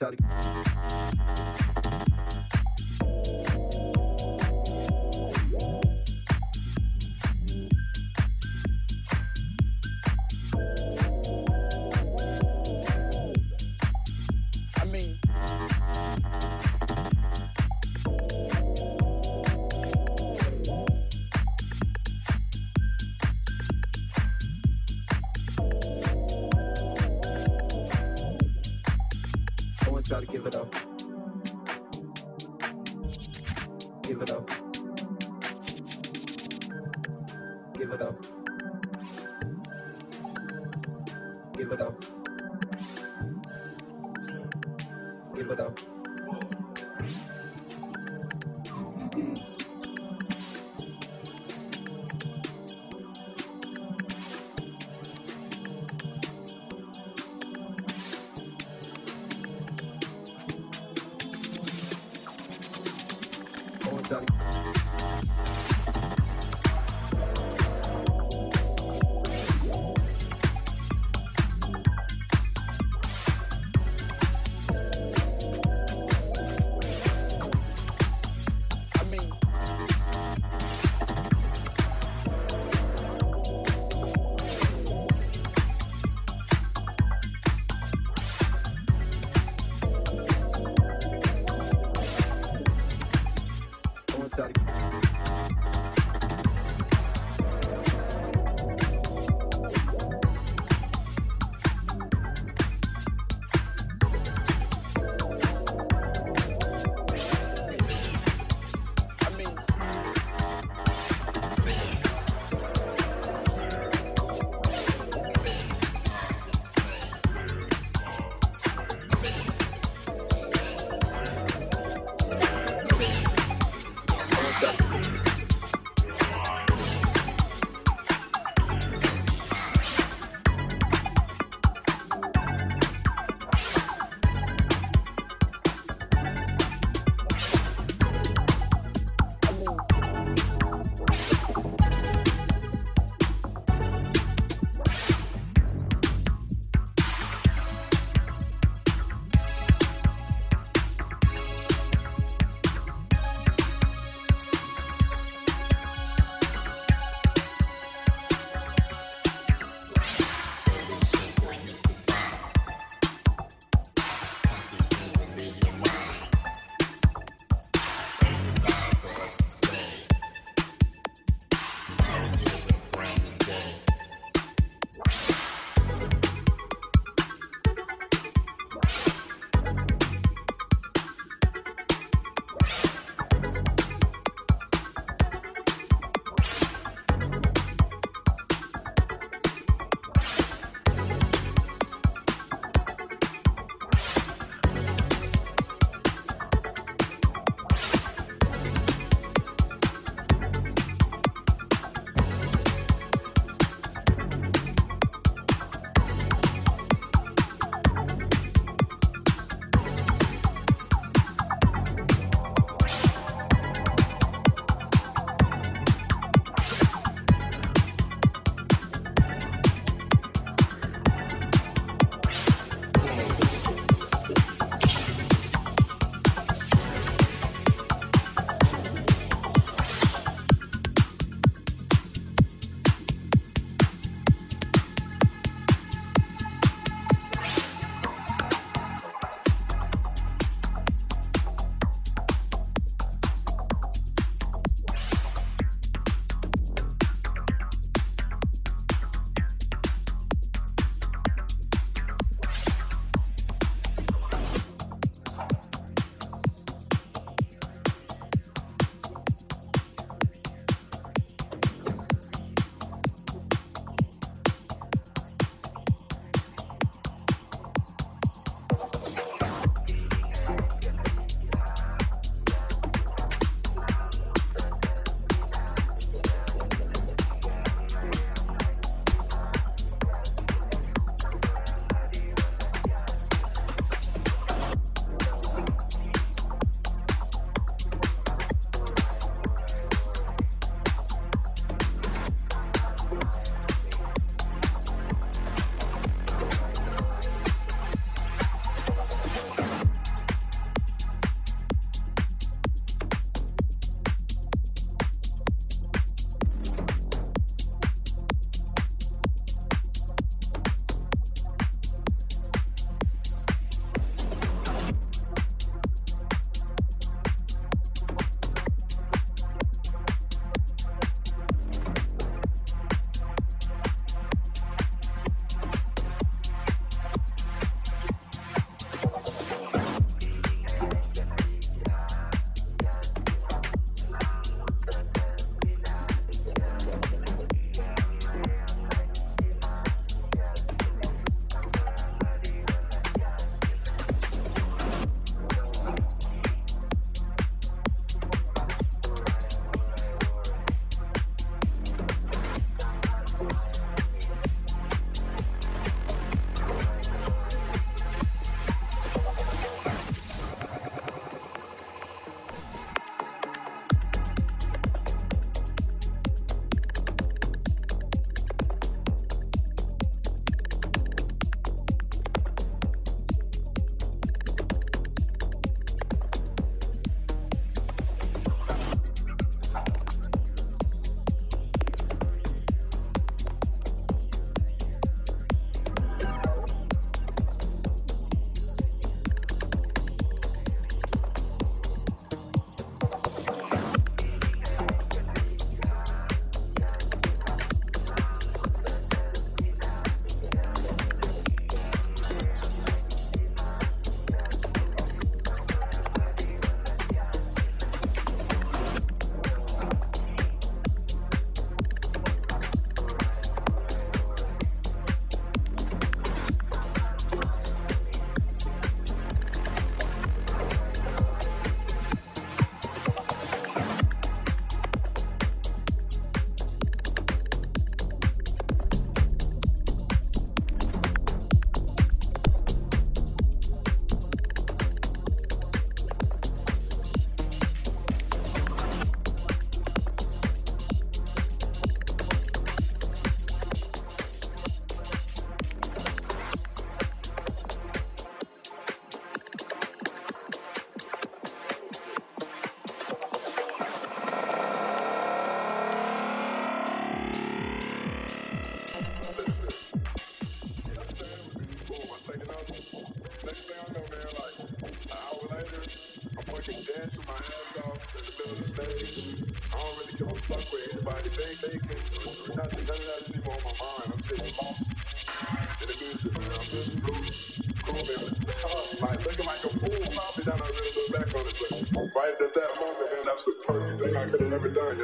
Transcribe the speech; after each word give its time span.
try 0.00 0.49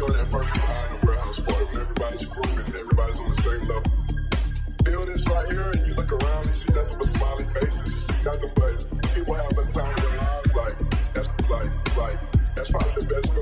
That 0.04 0.30
perfect 0.30 0.58
high 0.58 0.94
in 0.94 1.08
warehouse 1.08 1.40
party, 1.40 1.66
when 1.66 1.82
everybody's 1.82 2.26
grooving 2.26 2.66
and 2.66 2.76
everybody's 2.76 3.20
on 3.20 3.30
the 3.30 3.36
same 3.42 3.62
level. 3.72 3.92
Feel 4.86 5.06
this 5.06 5.26
right 5.28 5.48
here, 5.52 5.72
and 5.72 5.88
you 5.88 5.94
look 5.96 6.12
around, 6.12 6.46
you 6.46 6.56
see 6.56 6.74
nothing 6.74 6.98
but 7.00 7.08
smiling 7.08 7.50
faces, 7.50 7.90
you 7.90 8.00
see 8.00 8.24
nothing 8.24 8.52
but 8.54 8.86
people 9.16 9.34
having 9.34 9.72
time 9.72 9.94
of 9.94 10.02
their 10.04 10.20
lives. 10.20 10.54
Like, 10.54 10.76
that's 11.14 11.28
like, 11.50 11.98
like, 11.98 12.20
that's 12.56 12.70
probably 12.70 12.94
the 13.00 13.08
best 13.08 13.33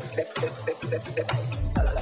step, 0.00 0.26
step, 0.26 1.04
step, 1.04 2.01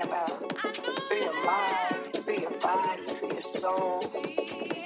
For 0.00 1.14
your 1.16 1.44
mind, 1.44 2.16
for 2.24 2.32
your 2.32 2.50
body, 2.60 3.06
for 3.06 3.26
your 3.26 3.42
soul. 3.42 4.77